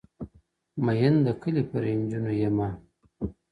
ميئن 0.85 1.15
د 1.25 1.27
كلي 1.41 1.63
پر 1.69 1.81
انجونو 1.91 2.31
يمه 2.41 2.69
ـ 2.75 2.75